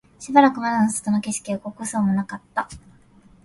[0.17, 2.67] しばらく窓の外の景色は動きそうもなかった